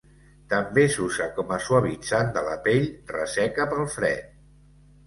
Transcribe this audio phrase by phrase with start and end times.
[0.53, 4.39] També s'usa com a suavitzant de la pell resseca pel fred.